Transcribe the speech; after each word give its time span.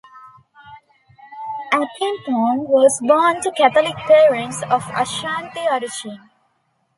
Acheampong 1.71 2.65
was 2.67 2.99
born 3.03 3.39
to 3.41 3.51
Catholic 3.51 3.93
parents 3.97 4.63
of 4.63 4.83
Ashanti 4.97 5.59
origin. 5.71 6.27